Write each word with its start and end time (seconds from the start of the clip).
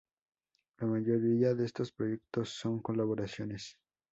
La 0.79 0.87
mayoría 0.87 1.53
de 1.53 1.63
estos 1.63 1.91
proyectos 1.91 2.49
son 2.49 2.81
colaboraciones. 2.81 3.77